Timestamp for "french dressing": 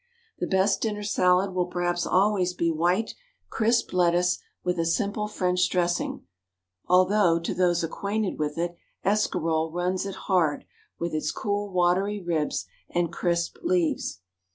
5.27-6.25